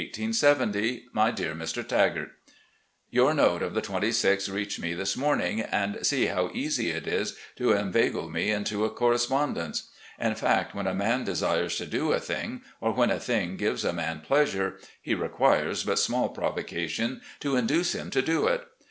[0.01, 1.85] "My Dear Mr.
[1.87, 2.31] Tagart:
[3.11, 7.37] Your note of the 26th reached me this morning, and see how easy it is
[7.57, 12.19] 'to inveigle me in^to a correspondence.' In fact, when a man desires to do a
[12.19, 15.99] thing, or when a thing gives a man pleasure, he LAST DAYS 433 requires but
[15.99, 18.65] small provocation to induce him to do it.